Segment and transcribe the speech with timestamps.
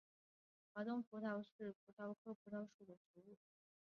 [0.73, 3.37] 华东葡萄是葡萄科葡萄属的植物。